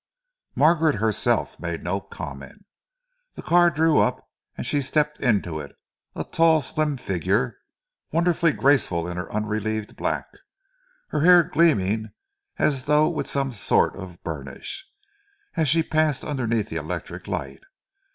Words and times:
Margaret 0.55 0.95
herself 0.95 1.59
made 1.59 1.83
no 1.83 1.99
comment. 2.01 2.65
The 3.35 3.43
car 3.43 3.69
drew 3.69 3.99
up 3.99 4.27
and 4.57 4.65
she 4.65 4.81
stepped 4.81 5.19
into 5.19 5.59
it 5.59 5.75
a 6.15 6.23
tall, 6.23 6.63
slim 6.63 6.97
figure, 6.97 7.59
wonderfully 8.11 8.51
graceful 8.53 9.07
in 9.07 9.17
her 9.17 9.31
unrelieved 9.31 9.95
black, 9.95 10.25
her 11.09 11.21
hair 11.21 11.43
gleaming 11.43 12.09
as 12.57 12.85
though 12.85 13.09
with 13.09 13.27
some 13.27 13.51
sort 13.51 13.95
of 13.95 14.23
burnish, 14.23 14.89
as 15.55 15.69
she 15.69 15.83
passed 15.83 16.23
underneath 16.25 16.69
the 16.69 16.77
electric 16.77 17.27
light. 17.27 17.61